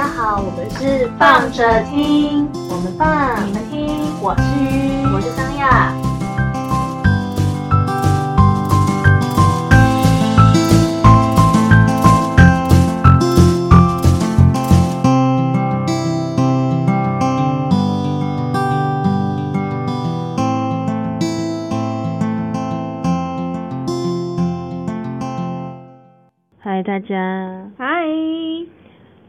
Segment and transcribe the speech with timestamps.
[0.00, 5.94] 家好，我们是放着听，我们放，你们听，我是鱼，我是张亚。
[26.58, 28.06] 嗨，大家，嗨，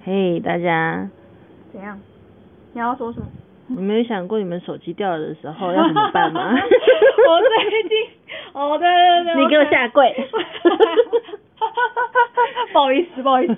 [0.04, 1.08] 嘿，大家，
[1.72, 2.00] 怎样？
[2.73, 3.26] 你要说什么？
[3.68, 6.52] 你没有想过你们手机掉了的时候 要怎么办吗？
[6.52, 7.98] 我最近，
[8.54, 8.88] 哦，对
[9.24, 10.14] 对对，你给我下跪。
[12.74, 13.54] 不好意思，不好意思。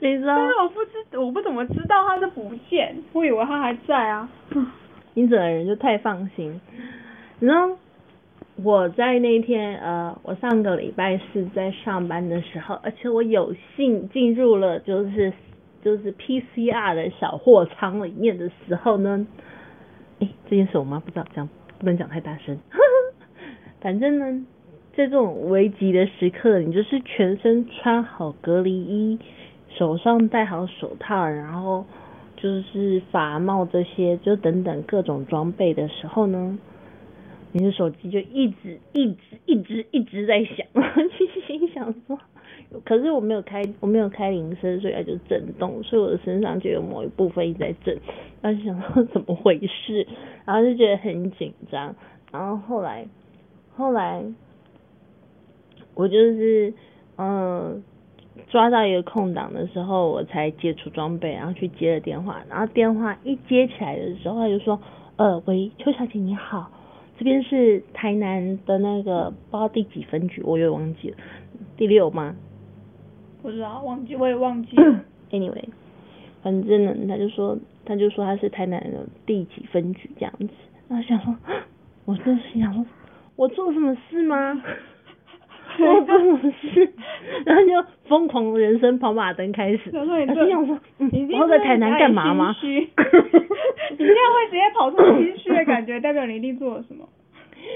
[0.00, 4.28] 你知道但是我不知，我不怎么知道他是不见，我以为他还在啊。
[5.14, 6.60] 你整个人就太放心。
[7.40, 7.68] 你知道
[8.64, 15.32] 我在那天呃，我上个礼拜四在上班的时候，而且我有幸进入了就是
[15.84, 19.26] 就是 PCR 的小货仓里面的时候呢，
[20.18, 22.58] 诶，这件事我妈不知道，这样不能讲太大声。
[23.80, 24.44] 反正呢，
[24.96, 29.20] 在这种危急的时刻，你就是全身穿好隔离衣，
[29.68, 31.84] 手上戴好手套，然后
[32.36, 36.58] 就是法帽这些，就等等各种装备的时候呢，
[37.52, 42.18] 你的手机就一直一直一直一直在响，就 心想说，
[42.84, 47.98] 可是我没有开我没有开铃声，所以它就震动，所以我的身上就有某一部分一直在震，
[48.42, 50.06] 然后想说怎么回事，
[50.44, 51.94] 然后就觉得很紧张，
[52.32, 53.06] 然后后来
[53.74, 54.22] 后来
[55.94, 56.72] 我就是
[57.16, 57.82] 嗯。
[58.50, 62.40] 抓到一个空档的时候，我才解除装备，然后去接了电话。
[62.48, 64.80] 然后电话一接起来的时候，他就说
[65.18, 66.70] ：“呃，喂，邱小姐你好，
[67.18, 71.16] 这边是台南的那个不知道第几分局，我也忘记了，
[71.76, 72.36] 第六吗？
[73.42, 75.04] 不知道，忘记我也忘记了。
[75.32, 75.64] Anyway，
[76.42, 80.48] 反正呢，他就说他就说他是台南的第几分局这样子。
[80.88, 81.36] 然后想说，
[82.06, 82.86] 我真的是想说，
[83.34, 84.62] 我做什么事吗？
[85.84, 86.92] 我做什么事？
[87.44, 89.90] 然后就疯狂人生跑马灯开始。
[89.92, 90.78] 我心想说，
[91.12, 92.54] 一，定我要在台南干嘛吗？
[92.62, 92.86] 你
[93.96, 97.04] 这样会直接跑出心虚的感觉， 代表你一定做了什么。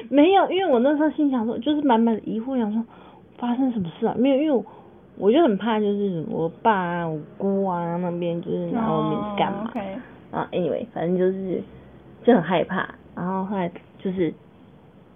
[0.08, 2.84] 没有，因为我那时候心想说，就是满满的疑惑，想说
[3.38, 4.14] 发生什么事啊？
[4.18, 4.64] 没有，因为我
[5.18, 9.70] 我就很怕，就是我爸啊、我姑啊那边就是拿我名字干嘛
[10.30, 11.62] 啊，anyway，反正就是
[12.24, 14.32] 就很害怕，然后后来就是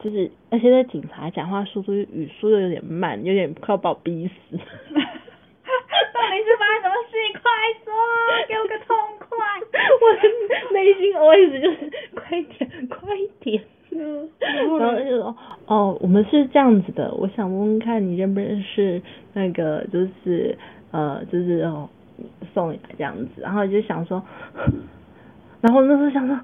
[0.06, 4.56] 就是，而且那警察讲话速度语速又有点慢，有点快要把我逼死。
[4.56, 7.16] 到底是发生什么事？
[7.32, 7.50] 快
[7.84, 7.92] 说，
[8.46, 9.28] 给我个痛快。
[10.00, 10.22] 我的
[10.72, 13.08] 内心 always 就是快点，快
[13.40, 13.60] 点。
[13.90, 14.30] 嗯，
[14.78, 15.36] 然后就说
[15.66, 19.02] 哦，我们是这样子的，我想问问看你认不认识
[19.32, 20.56] 那个就是
[20.92, 21.88] 呃就是哦
[22.54, 24.22] 送你来这样子，然后就想说，
[25.60, 26.38] 然后那时候想说。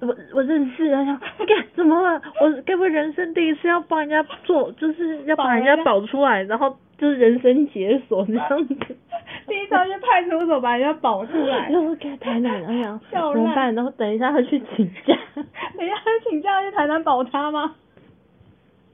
[0.00, 2.20] 我我认识，然后想，干怎么了？
[2.40, 8.74] 我该不会人生第一次要帮人家做，就是要把人家保出来，然后就是人生解锁这样子。
[9.48, 13.74] 第一招就派出所把人家保出来，就是给台南，然后想笑烂怎么办？
[13.74, 15.16] 然后等一下他去请假。
[15.76, 17.74] 等一下他请假去台南保他吗？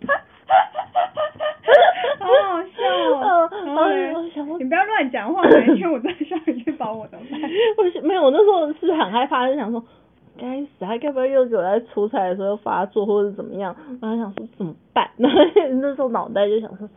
[2.18, 2.82] 好好笑
[3.20, 3.48] 哦！
[3.52, 7.40] 嗯然后嘞然后我想说你不要乱讲话，哪一天我真的需要你去保我怎么办？
[7.78, 9.82] 我是没有，我那时候是很害怕，就想说，
[10.38, 13.74] 该死，他该不会又给我在出差的时候又发作，或者怎么样？
[14.00, 15.08] 然后想说怎么办？
[15.16, 15.38] 然 后
[15.80, 16.88] 那时候脑袋就想说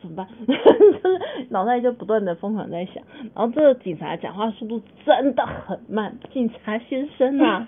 [0.00, 0.26] 怎么办？
[0.46, 0.54] 就
[1.10, 1.20] 是
[1.50, 3.02] 脑袋就不断的疯狂在想。
[3.34, 7.66] 然后这个警察讲话速度真的很慢，警察先生啊，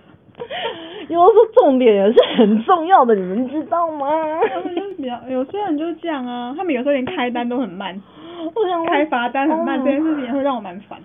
[1.08, 4.06] 因为我说重点也是很重要的，你们知道吗？
[4.52, 8.00] 他们就是比较，有些人就是这样啊，他们有时候连开单都很慢，
[8.54, 11.00] 我想开罚单很慢，哦这件事情也会让我蛮烦。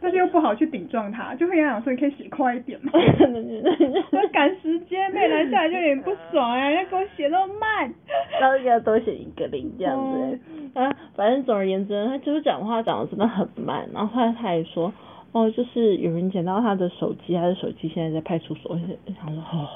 [0.00, 2.90] 但是又不好去顶撞他，就会跟他讲说你可以写快一点嘛。
[4.12, 6.70] 要赶时间，被拦下来就有点不爽啊！
[6.70, 7.92] 要给我写那么慢。
[8.40, 10.38] 然后给他多写一个零这样子、
[10.74, 13.88] 啊，反正总而言之，他就是讲话讲的真的很慢。
[13.92, 14.92] 然后后来他还说，
[15.32, 18.72] 哦，就是有人捡到他的手机，他的手机现在在派出所。
[18.72, 18.86] 我想
[19.34, 19.68] 说，哦，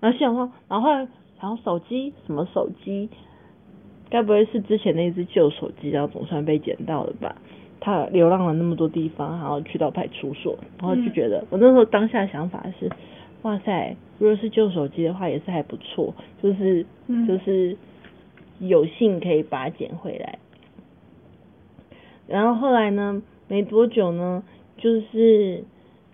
[0.00, 0.90] 然后心想说，然后
[1.40, 3.10] 然后手机什么手机，
[4.08, 7.36] 该不会是之前那只旧手机，然后总算被捡到了吧？
[7.84, 12.88] 他流浪了那么多地方，然后去到派出所，然后就觉得、我那时候当下想法是，
[13.42, 17.26] 哇塞，如果是旧手机的话，也是还不错，就是、嗯。
[17.26, 17.76] 就是
[18.60, 20.38] 有幸可以把它捡回来。
[22.28, 24.44] 然后后来呢，没多久呢，
[24.76, 25.64] 就是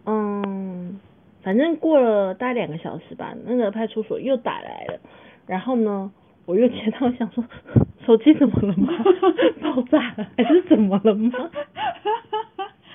[0.06, 0.99] 嗯，
[1.43, 4.99] 反正过了大概两个小时吧，那个派出所又打来了，
[5.47, 6.11] 然后呢，
[6.47, 7.44] 我又接到想说，
[8.09, 8.89] 手机怎么了吗？
[9.61, 11.31] 爆炸了还是怎么了吗？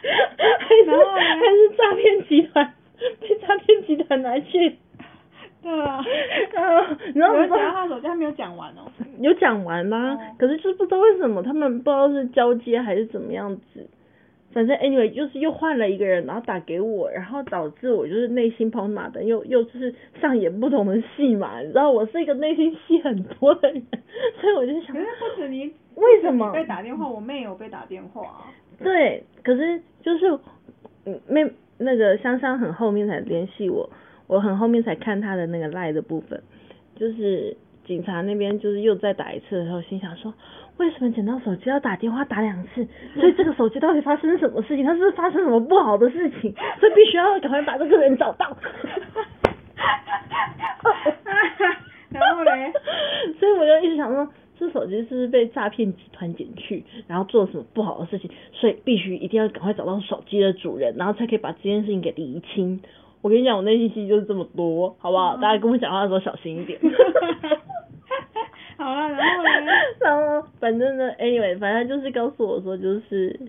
[0.01, 2.73] 还是还是诈骗集团
[3.21, 4.75] 被诈骗集团拿去。
[5.61, 6.03] 对啊，
[7.13, 8.81] 然后我讲他手机还没有讲完哦。
[9.19, 10.17] 有讲完吗？
[10.39, 13.87] 可是就是不知道为什么他们不知道是交接还是怎么样子，
[14.53, 23.81] 反正 anyway 就是又换了一个人，然后打给我，然后导致我就是内心跑马灯，又又就是上演不同的戏嘛，你知道我是一个内心戏很多的人，
[24.39, 25.65] 所以我就想，可是不止你，
[25.95, 27.07] 为什么被打电话？
[27.09, 28.45] 我妹有被打电话。
[28.81, 30.39] 对，可是就是
[31.05, 33.89] 嗯妹那个香香很后面才联系我。
[34.25, 36.41] 我很后面才看她的那个赖的部分，
[36.95, 37.55] 就是
[37.85, 40.33] 警察那边就是又再打一次的时候，心想说，
[40.77, 42.87] 为什么捡到手机要打电话打两次？
[43.19, 44.83] 所以这个手机到底发生什么事情？
[44.83, 46.53] 它是是发生什么不好的事情？
[46.79, 48.55] 所以必须要赶快把这个人找到。
[52.09, 52.71] 然后嘞，
[53.39, 54.27] 所以我就一直想说，
[54.59, 58.29] 这手机是不是被诈骗集团捡去，然后做了什么不好的事情？
[58.51, 62.81] 所以必须一定要赶快找到手机的主人，然后才可以把这件事情给厘清。
[63.21, 65.37] 我跟你讲，我内心戏就是这么多，好不好？
[65.37, 66.79] 大家跟我讲话的时候小心一点。
[68.83, 69.71] 好了，然后呢？
[70.01, 73.39] 然后反正呢，anyway，反正就是告诉我说，就是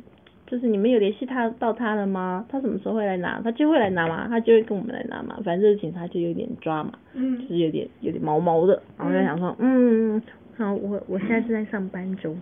[0.46, 2.46] 就是你们有联系他到他了吗？
[2.48, 3.40] 他什么时候会来拿？
[3.42, 5.38] 他就会来拿嘛，他就会跟我们来拿嘛。
[5.44, 8.80] 反正警察就有点抓嘛，嗯，就是有点有点毛毛的。
[8.96, 10.22] 然后就想说，嗯，
[10.56, 12.36] 好，我我现在是在上班中。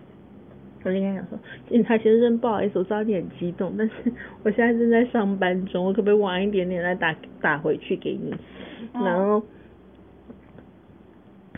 [0.85, 1.39] 我就跟他讲说，
[1.69, 3.93] 警察先生，不好意思，我知道你很激动，但是
[4.43, 8.35] 我现在正在上班中，我可不可以晚一点点来打打回去给你？
[8.93, 9.41] 然后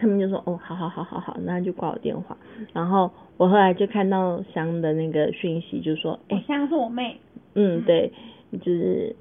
[0.05, 2.37] 他们就说，哦，好好好好好，那就挂我电话。
[2.75, 7.17] 然后我后来就看到香的那个讯息，就说，哎，香是我妹，
[7.55, 8.13] 嗯，对，
[8.53, 9.17] 就是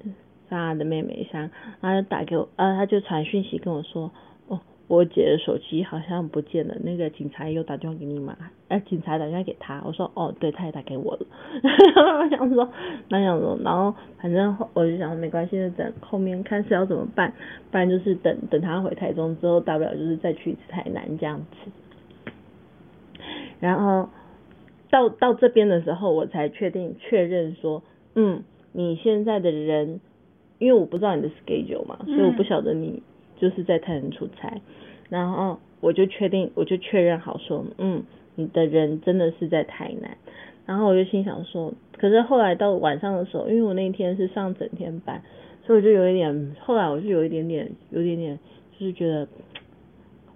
[0.50, 1.50] 莎的妹妹香，
[1.80, 4.10] 然后就打给我，呃，他就传讯息跟我说。
[4.86, 8.36] 我姐的手机好像不见了，那个警察又打电话给你嘛？
[8.68, 11.26] 哎，警察打电话给他，我说哦，对，他也打给我了。
[12.20, 12.68] 我想说，
[13.08, 17.32] 那想说，然后反正我就想没关系，就等后面看是要怎么办，
[17.70, 21.70] 不然就是等等他回台中之后，大不了就是再去一次台南这样子。
[23.60, 24.10] 然后
[24.90, 27.82] 到到这边的时候，我才确定确认说，
[28.14, 30.00] 嗯，你现在的人，
[30.58, 33.02] 因为我不知道你的 schedule 嘛，所以我不晓得你。
[33.44, 34.62] 就是在台南出差，
[35.10, 38.02] 然后我就确定，我就确认好说，嗯，
[38.36, 40.16] 你的人真的是在台南，
[40.64, 45.20] 然后我就心想说，可是后来到晚上的时候，因为我那天是上整天班，
[45.66, 48.38] 所以我就有一点，后来我就有一点点，有点点，
[48.78, 49.28] 就是觉得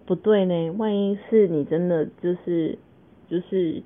[0.04, 2.78] 不对呢，万一是你真的就是
[3.30, 3.82] 就是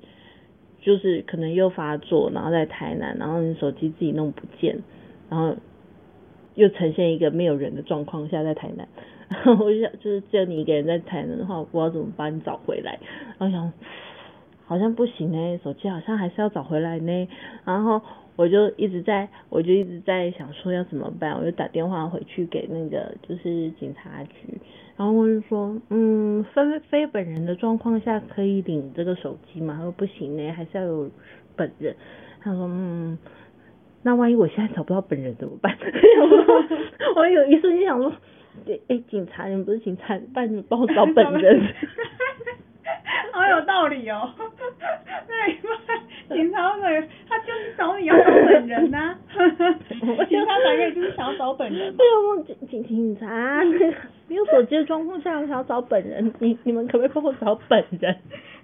[0.81, 4.79] 就是可能又发作，然后在台南，然后你手机自己弄不见，
[5.29, 5.55] 然后。
[6.55, 8.87] 又呈现一个没有人的状况下在台南，
[9.59, 12.99] 我就想就是只有你一个人在台南的话，我不知道怎么把你找回来。
[13.37, 13.73] 然后想
[14.65, 17.27] 好像不行呢，手机好像还是要找回来呢。
[17.65, 18.01] 然后
[18.35, 21.37] 我就一直在，我就一直在想说要怎么办。
[21.37, 24.59] 我就打电话回去给那个就是警察局，
[24.97, 29.75] 然后我就说，嗯，非非本人的状况下可以领这个手机吗？
[29.77, 31.09] 他说不行呢，还是要有
[31.55, 31.95] 本人。
[32.41, 33.17] 他说，嗯。
[34.05, 35.77] 那万一我现在找不到本人怎么办？
[37.15, 38.11] 我有一瞬间想说，
[38.87, 41.61] 哎，警察，你们不是警察，帮你帮我找本人。
[43.31, 44.29] 好有道理哦。
[45.27, 49.15] 对，警察会，他就是找你要找本人呐。
[50.29, 51.95] 警察打给你就是想要找本人。
[51.97, 53.63] 对啊，警警警察，
[54.27, 58.15] 没有手机的状况下，我想要找本人，你你们可不可以帮我找本人？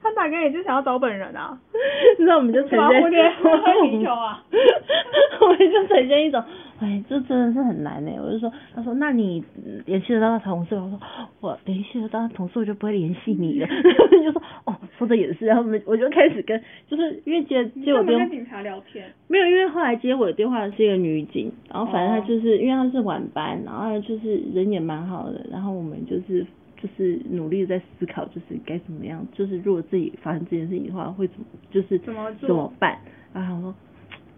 [0.10, 1.58] 他打给你就想要找本人啊，
[2.20, 4.44] 那我们就呈现，我们球啊，
[5.42, 6.44] 我们就呈现一种，
[6.80, 8.12] 哎，这真的是很难呢。
[8.20, 9.44] 我就说，他说，那你
[9.86, 10.76] 联系得到他同事？
[10.76, 11.00] 我说，
[11.42, 13.68] 我联系得到他同事，我就不会联系你了。
[14.24, 15.46] 就说，哦，说的也是。
[15.46, 26.46] 然后我们我就开始跟，就是因为接接我电话，跟警察聊天，没有，因为后来接我的电话是一个女警，然后反正她就是因为她是晚班，然后就是人也蛮好的，然后我们就是。
[26.82, 32.98] 就是努力在思考，就是该怎么样，就是如果自己发生这件事情的话，会怎么，就是怎么怎么办？
[33.34, 33.76] 然后说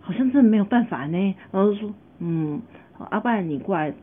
[0.01, 1.35] 好像真的没有办法呢。
[1.51, 2.59] 然后说嗯，
[3.11, 3.93] 阿不然你过来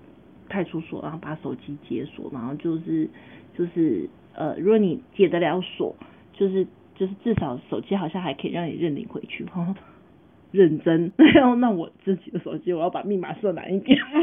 [0.48, 3.08] 派出所，然后把手机解锁，然后就是
[3.56, 5.96] 就是呃，如果你解得了锁，
[6.32, 6.64] 就是
[6.94, 9.44] 就是至少手机好像还可以让你认领回去。
[9.46, 9.74] 哈，
[10.52, 13.98] 认真， 然后那我自己的手机我要把密码设难一点。
[14.00, 14.22] 好 像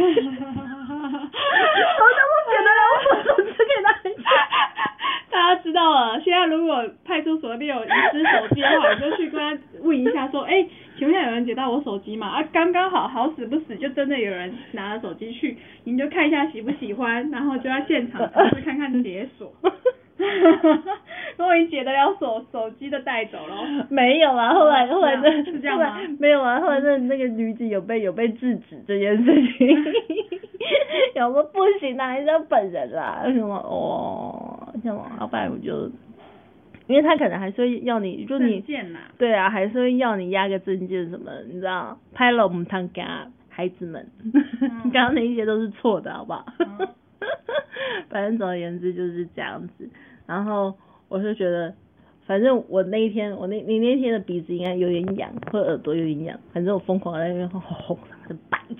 [2.32, 3.88] 我解得了锁，手机给他。
[5.32, 10.66] 大家知道了，现在如果派出所那边有遗失手机的话，你就去跟他问一下，说，哎，
[10.98, 12.28] 请问下有人捡到我手机吗？
[12.28, 19.52] 啊，刚刚好，好死不死，就真的有人拿了手机去，你就看一下喜不喜欢，然后就在现场试试看看解锁。
[20.18, 20.78] 如果
[21.38, 23.86] 终于解得了手手机的带走了。
[23.90, 29.68] 没有啊，后来哦后来那是这样后吗没有啊，后来那那个女子有被有被制止这件事情，
[31.16, 33.56] 有说不行啊，还是要本人啦，什么？
[33.58, 35.90] 哦，什么，要不然我就，
[36.88, 38.64] 因为他可能还是会要你，就你。
[39.18, 44.08] 对啊，还是会要你压个证件什么的，你知道，拍了我们堂给他孩子们，
[44.92, 46.46] 刚刚那一些都是错的，好不好？
[46.60, 46.88] 嗯
[48.10, 49.90] 反正总而言之就是这样子，
[50.26, 50.74] 然后
[51.08, 51.74] 我就觉得，
[52.26, 58.76] 反正我那一天，我那你那天的鼻子应该有点痒，或者耳朵有点痒，反正我疯狂在那边吼吼，他的白痴。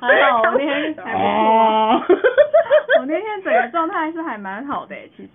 [0.00, 2.02] 还好我那天还不错哦
[3.00, 5.28] 我那天整个状态是还蛮好的、欸，其实。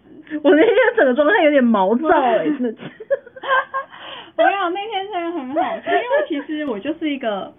[0.43, 2.69] 我那天整个状态有点毛躁哎、真的。
[4.37, 7.51] 没有，那天真的很好，因为其实我就是一个，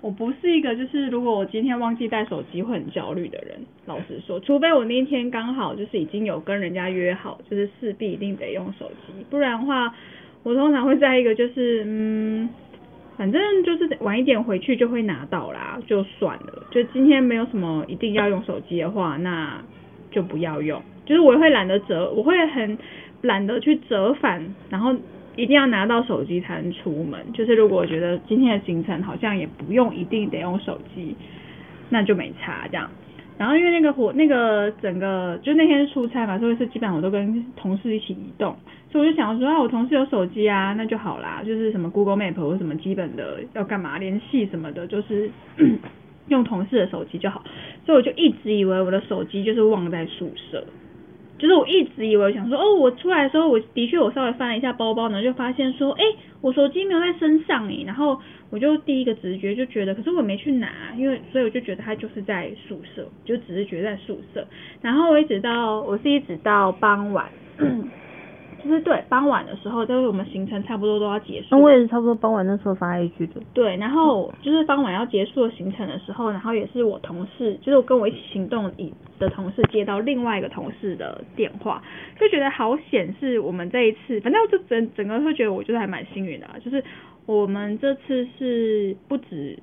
[0.00, 3.58] 我不是一个就是如果我今天忘记带手机会很焦虑的人。
[3.86, 9.94] 老实说，除非我那一天刚好就是已经有跟人家约好，就是势必一定得用手机，不然的话，
[10.42, 12.48] 我通常会在一个就是嗯。
[13.16, 16.62] 反正就是晚一点回去就会拿到啦，就算了。
[16.70, 19.60] 就今天没有什么一定要用手机的话，那
[20.12, 20.80] 就不要用。
[21.04, 22.78] 就是我会懒得折，我会很
[23.22, 24.94] 懒得去折返，然后
[25.38, 27.20] 一定要拿到手机才能出门。
[27.32, 31.14] 就是如果我觉得今天的行程好像也不用一定得用手机，
[31.88, 32.90] 那就没差这样。
[33.38, 38.56] 然后因为那个火那个整个就那天出差嘛，所以是基本上我都跟同事一起移动，
[38.90, 45.30] 所以我就想说啊，我同事有手机啊，那就好啦，就是什么 Google Map 或什么基本的要干嘛联系什么的，就是
[46.26, 47.44] 用同事的手机就好。
[47.86, 50.64] 所以我就一直以为我的手机就是忘在宿舍。
[51.38, 56.02] 就是我一直以为想说，哦，我出来的时候，我的确我稍微翻了一下包包呢，就发现说，哎，
[56.40, 64.46] 我手机没有在身上诶，然后我就第一个直觉就觉得，可是我没去拿，因为所以我就觉得他就是在宿舍，就只是觉得在宿舍，
[64.82, 67.26] 然后我一直到我是一直到傍晚，
[68.62, 73.40] 就是对傍晚的时候，就是我们行程差不多都要结束，那我也是差不多傍晚那时候发 A G 的。
[73.54, 81.82] 对，然后就是傍晚要结束的行程的时候，然后也是我同事，就是我跟我一起行动以的同事接到另外一个同事的电话，
[82.18, 86.82] 就觉得好显示我们这一次，反正我就整整个会觉得我就是还蛮幸运的、啊，就是
[87.26, 89.58] 我们这次是不止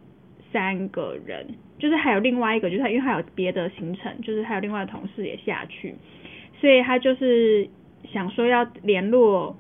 [0.51, 1.45] 三个人，
[1.77, 5.95] 就是还有另外一个，就是因为还有别的行程，就是还有另外的同事也下去，
[6.61, 7.67] 所以他就是
[8.11, 9.55] 想说要联络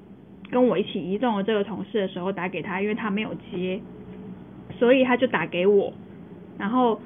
[0.49, 3.79] 跟我一起移动的这个同事的时候打给他，因为他没有接，
[4.77, 5.93] 所以他就打给我，
[6.57, 6.99] 然后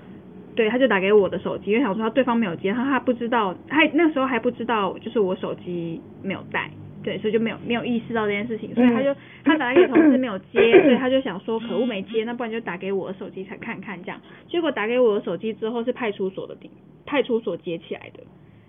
[0.55, 6.69] 对他就打给我的手机，因为想说他对方没有接，他他不知道，他那时候还不知道就是我手机没有带。
[7.01, 9.15] 对，所以就没有没有意识到这件事情，所以他就
[9.45, 14.19] 他打给同事没有接， 所以他就想说可恶没接，那不然就打给我的手机才看看这样。
[14.49, 16.69] 结果打给我的手机之后是派出所的地，
[17.05, 18.23] 派出所接起来的，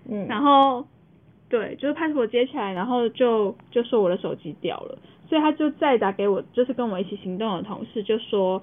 [0.08, 0.28] 嗯。
[0.28, 0.86] 然后
[1.50, 4.96] 对，就是派出所接起来，然后就就说我的手机掉了，
[5.28, 8.62] 所以他就再打给我，就是跟我一起行动的同事就说，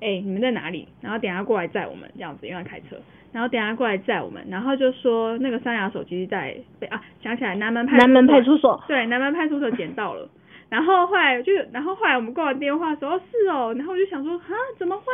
[0.00, 0.86] 哎、你们在哪里？
[1.02, 2.96] 然后等下过来载我们这样子，因为他开车，
[3.32, 8.80] 然后等下过来载我们，然后就说那个三亚手机在被啊想起来南门派南门派出所。
[8.86, 10.28] 对，南门派出所捡到了。
[10.70, 15.04] 然后后来就，然后后来我们挂完电话说，哦是哦，然后我就想说，啊怎么会？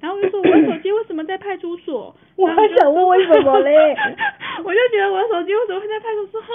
[0.00, 2.16] 然后我就说我的手机为什么在派出所？
[2.36, 3.76] 我还想问为什么嘞？
[4.64, 6.40] 我就觉得我的手机为什么会在派出所？
[6.40, 6.48] 哈，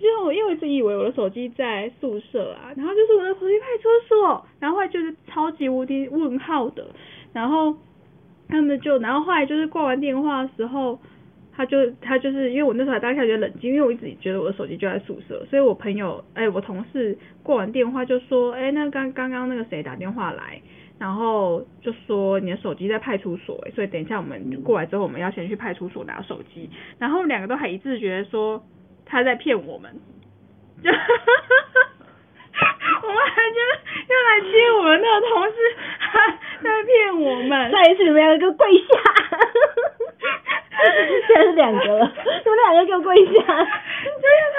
[0.00, 6.84] 就是我因为我一直以为我的手机在宿舍啊，然后就是我的手机派出所，然后后来就是超级无敌问号的，
[7.32, 7.72] 然后
[8.48, 10.98] 他们就，然后后来就是挂完电话的时候。
[11.56, 20.60] 他就他就是因为我那时候还当下觉得冷静，因为我一直觉得我的手机就在宿舍，所以我朋友哎、我同事挂完电话就说，哎、那刚刚刚那个谁打电话来，
[20.98, 28.62] 然后就说你的手机在派出所、所以等一下我们过来之后，我们要先去派出所拿手机，然后两个都还一致觉得说
[29.06, 29.90] 他在骗我们，
[30.82, 30.94] 就我
[33.08, 33.70] 们还觉得
[34.12, 35.56] 要来接我们那个同事，
[35.98, 38.84] 还在骗我们，再一次你们两个跪下！
[41.26, 42.04] 现在是两个了，
[42.44, 43.30] 你们两个给我跪下！
[43.32, 43.66] 就是
[44.54, 44.58] 他，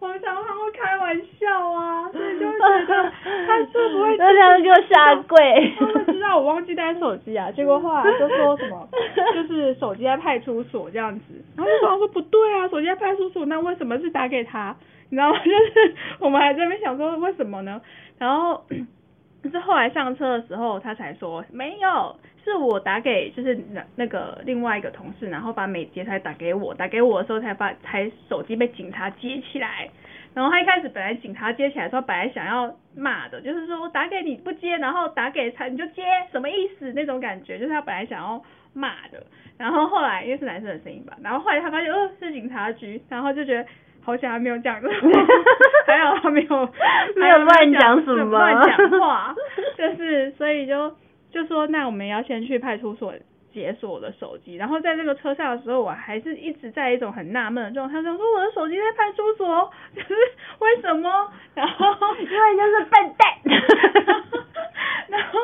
[0.00, 3.12] 我们常常会开玩笑啊，所以就会觉得
[3.46, 5.74] 他是不会那两个给我下跪！
[5.78, 8.88] 他们知道我忘记带手机啊， 结果后来就说什么，
[9.34, 11.24] 就是手机在派出所这样子，
[11.56, 14.74] 然后就说说不对啊，手机在派出所，那为什么是打给他？
[15.10, 15.38] 你知道吗？
[15.44, 17.80] 就是我们还在那边想说为什么呢？
[18.18, 18.64] 然后
[19.50, 22.16] 是后来上车的时候，他才说没有，
[22.48, 29.88] 是我打给就是那那个另外一个同事，然后把美杰才打给我，打给我的时候才把才手机被警察接起来。
[30.34, 38.40] 然后他一开始本来警察接起来的时候，本来想要骂的，就是说我打给你不接，然后打给他你就接，什么意思那种感觉，就是他本来想要
[38.72, 39.22] 骂的。
[39.58, 43.66] 然后后来因为是男生的声音吧，然后后来他发现哦是警察局，然后就觉得
[44.00, 45.10] 好险还没有讲这种，
[45.88, 46.72] 还好他没有
[47.16, 49.34] 没有乱讲什么乱讲话，
[49.76, 50.94] 就是所以就
[51.30, 53.14] 就说那我们要先去派出所
[53.52, 60.14] 解锁我的手机，然后在这个车上的时候，我还是一直在一种很纳闷的状态，想说我的手机在派出所， 就是
[60.60, 61.32] 为什么？
[61.54, 63.28] 然后因为就是笨蛋。
[65.08, 65.38] 然后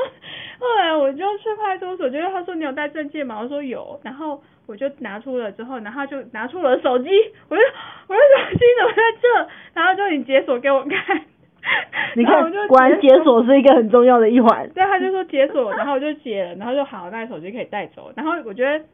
[0.58, 3.40] 后来我就去派出所，就是他说你有带证件吗？
[3.40, 7.08] 我说有，然后我就拿出了之后，然后就拿出了手机，
[7.48, 7.62] 我就
[8.06, 9.48] 我的手机怎么在这？
[9.72, 11.24] 然后就你解锁给我看，
[12.16, 14.68] 你看果然解锁是一个很重要的一环。
[14.74, 18.12] 对，他就说解锁，然后我就解了，然后就好，那手机可以带走。
[18.14, 18.84] 然后我觉得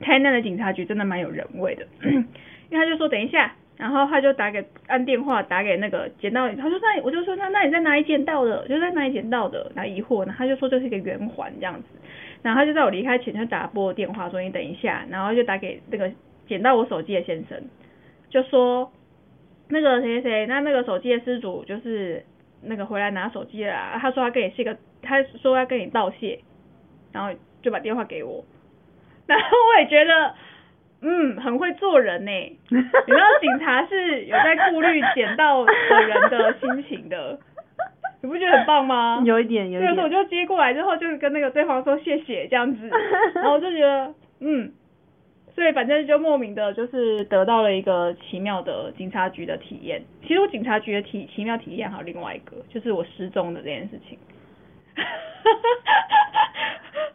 [0.00, 2.24] 台南的警察局真的蛮有人味的，因为
[2.70, 8.66] 他就说等一下，然后他就打给按电话打给那个捡到，他说那我就说那那你在哪里捡到的？
[8.68, 9.70] 就在哪里捡到的？
[9.74, 11.88] 然后疑惑，然后他就说这是一个圆环这样子，
[12.42, 16.10] 然后他就在我离开前就打拨电话说你等一下，然后就打给那个
[16.46, 17.60] 捡到我手机的先生，
[18.30, 18.90] 就说
[19.68, 22.24] 那个谁谁谁，那那个手机的失主就是
[22.62, 26.40] 那个回来拿手机啦，他说他跟你是一个，他说要跟你道谢，
[27.12, 27.30] 然后
[27.62, 28.44] 就把电话给我，
[29.26, 30.34] 然后我也觉得，
[31.02, 32.30] 嗯，很会做人呢。
[32.70, 35.72] 你知道警察是有在顾虑捡到的
[36.06, 37.38] 人的心情的，
[38.22, 39.22] 你不觉得很棒吗？
[39.24, 40.08] 有一点，有一点，所以我。
[40.10, 42.88] 就接过来之后，就是跟那个对方说谢谢这样子，
[43.34, 44.72] 然后我就觉得，嗯，
[45.54, 50.02] 所以反正就莫名的，就是得到了一个奇妙的警察局的体验。
[50.22, 54.18] 其实我警察局的体奇妙体验还有另外一个，就是我失踪的这件事情。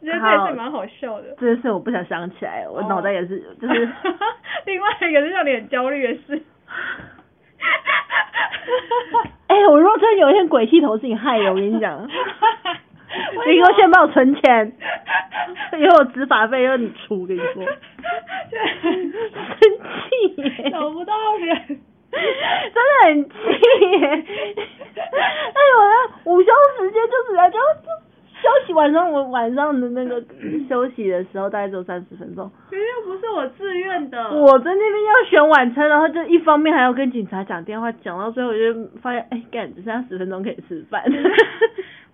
[0.01, 1.35] 我觉得这也是蛮好笑的。
[1.37, 3.89] 这件事我不想想起来，我脑袋也是，就是
[4.65, 6.41] 另外一个是让你很焦虑的事。
[9.47, 12.09] 哎、我如果真的有一天鬼剃头是你害的，我跟你讲，
[13.47, 14.71] 你给我先帮我存钱，
[15.79, 17.63] 以后我执法费要你出，我跟你说，
[19.59, 21.79] 生气耶，找不到人。
[22.11, 23.35] 真的很气
[24.01, 24.07] 耶！
[24.09, 27.87] 哎呦，那午休时间就是来就就
[28.41, 30.19] 休息，晚上我晚上的那个
[30.67, 34.17] 休息的时候大概只有三十分钟，可是又不是我自愿的。
[34.31, 41.03] 我在那边要选晚餐，然后就一方面还要跟警察讲电话，讲到最后我就发现，哎，干，只剩下十分钟可以吃饭。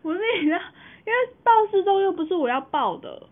[0.06, 0.60] 不是你知道，
[1.04, 3.24] 因为报失踪又不是我要报的，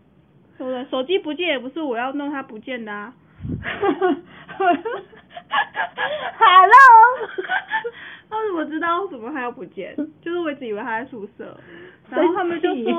[0.58, 0.84] 对不对？
[0.90, 3.14] 手机不见也不是我要弄它不见的啊。
[6.38, 7.28] Hello，
[8.30, 9.94] 他怎么知道为什么他要不见？
[10.22, 11.56] 就是我一直以为他在宿舍，
[12.10, 12.92] 然后他们就说，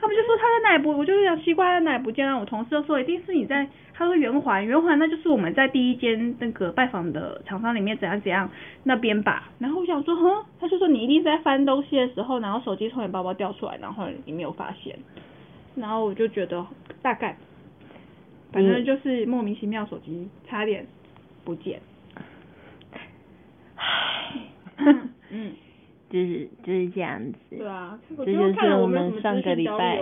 [0.00, 2.38] 他们就说他在哪里不，我就想奇怪他在哪里不见啊。
[2.38, 8.50] 我同事就说一定是你在，他说圆环，圆环那就是我们在第一间那个拜访的厂商里面怎样怎样
[8.82, 9.48] 那边吧。
[9.58, 14.98] 然后我想说，哼，他就说你一定是在翻东西的时候，然后手机从你包包掉出来，然后你没有发现。
[15.76, 16.64] 然后我就觉得
[17.02, 17.36] 大概，
[18.52, 20.86] 反正就是莫名其妙手机差点
[21.44, 21.78] 不见。
[21.78, 21.93] 嗯，
[26.10, 27.38] 就是就是这样子。
[27.56, 30.00] 对啊，我这就是我们上个礼拜。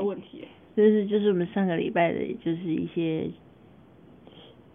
[0.75, 3.29] 就是就是我们上个礼拜的，就是一些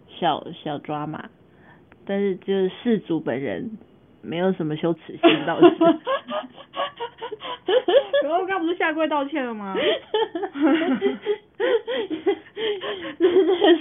[0.08, 1.28] 小小抓马，
[2.06, 3.72] 但是就是事主本人
[4.22, 5.66] 没有什么羞耻心倒是。
[8.24, 9.76] 然后刚不是下跪道歉了吗？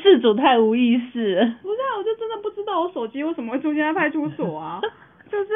[0.03, 1.45] 事主太无意识了。
[1.62, 4.81] 不是啊，我就真的不知道我手机为什么会出现在派出所啊，
[5.37, 5.51] 就是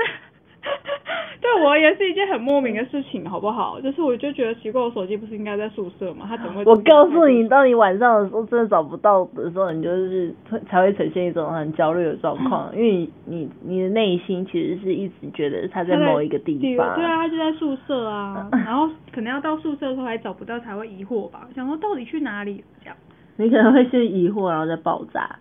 [1.40, 3.80] 对我而言是一件很莫名的事情，好不好？
[3.80, 6.26] 就是我就觉得奇怪，我手机不是应该在宿舍吗？
[6.28, 6.64] 他怎么会？
[6.70, 16.94] 我告诉你，，当你晚上的时候真的找不到的时候，你就是会才会呈现一种很焦虑的状况， 因为你你你的内心其实是一直觉得他在某一个地方。
[16.94, 22.96] 对啊，他就在宿舍啊， 然后可能要到宿舍的时候还找不到，才会疑惑吧，想说到底去哪里这样。
[23.38, 25.36] 你可能会先疑惑，然后再爆炸。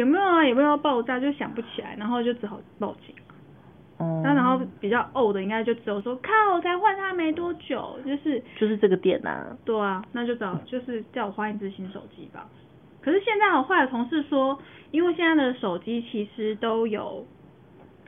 [0.00, 0.44] 有没有啊？
[0.44, 1.18] 有没有要爆炸？
[1.18, 3.14] 就想不起来，然后就只好报警。
[3.98, 9.56] 哦、那然后比较 old 的应该就只有说靠，我才换它没多久，就是就是这个点呐、啊。
[9.64, 12.46] 对啊，那就找就是叫我换一只新手机吧。
[13.00, 14.58] 可是现在我坏的同事说，
[14.90, 17.24] 因为现在的手机其实都有，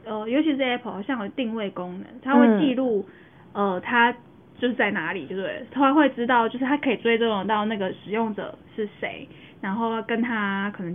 [0.04, 3.06] 呃，尤其是 Apple 好像有定位功能，它会嗯记录、
[3.54, 4.12] 呃它
[4.58, 5.64] 就是在哪里，对不对？
[5.70, 9.26] 它会知道就是它可以追踪到那个使用者是谁，
[9.62, 10.94] 然后跟他可能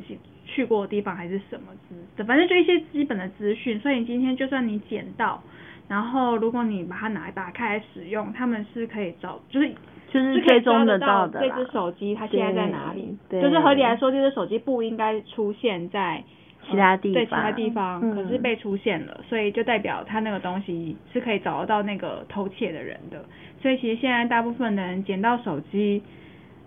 [0.54, 3.80] 去去过的地方还是什么之，反正就一些基本的资讯。
[3.80, 5.42] 所以你今天就算你捡到，
[5.88, 9.68] 然后如果你把它拿打开来使用，他们是可以找，就是
[10.12, 13.18] 就是是可以追踪得到的这只手机它现在在哪里。
[13.28, 16.24] 对就是合理来说，这只手机不应该出现在
[16.70, 23.26] 其他地方对其他地方，嗯可是被出现了，所以就代表它那个东西是可以找得到那个偷窃的人的。
[23.62, 26.04] 所以其实现在大部分的人捡到手机，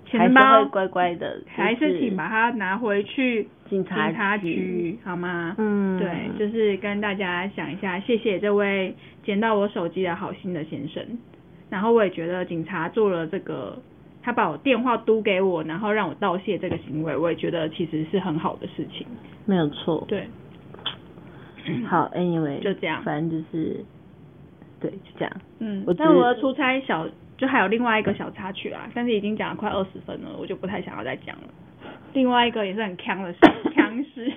[0.07, 5.55] 钱包会乖乖的，还是请把它拿回去警察局局好吗？
[5.59, 11.05] 嗯，对，就是跟大家讲一下，谢谢这位捡到我手机的好心的先生。
[11.69, 13.77] 然后我也觉得警察做了这个，
[14.23, 19.05] 他把我电话嘟给我，然后让我道谢这个行为，我也觉得其实是很好的事情。
[19.45, 20.05] 没有错。
[20.07, 20.29] 对，
[21.89, 23.85] 好，anyway，就这样反正就是，
[24.79, 25.33] 对，就这样。
[25.59, 31.43] 嗯但我的出差小就还有另外一个小插曲啦，但是已经讲了快二十分了，我就不太想要再讲了。
[32.13, 33.39] 另外一个也是很强的事，
[33.75, 34.33] 强势，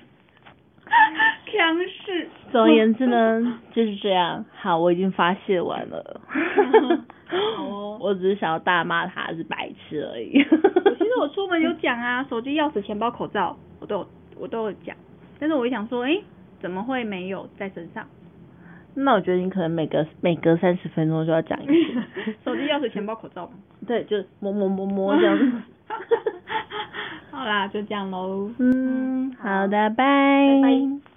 [1.52, 2.28] 强势。
[2.52, 4.44] 总而言之呢，就是这样。
[4.54, 6.22] 好，我已经发泄完了。
[7.30, 10.42] 好哦我只是想要大骂他是白痴而已。
[10.42, 14.08] 我其实我出门有讲啊，手机、钥匙、钱包、口罩，我都有
[14.40, 14.96] 我都有讲。
[15.40, 16.24] 但是我一想说，诶，
[16.60, 18.06] 怎么会没有在身上？
[18.96, 21.74] 那我觉得你可能每隔每隔三十分钟就要讲一次。
[22.44, 23.54] 手机、钥匙、钱包、口罩嘛。
[23.88, 25.52] 对，就摸摸摸摸这样子。
[27.32, 28.52] 好啦，就这样喽。
[28.60, 31.09] 嗯，好的，拜拜拜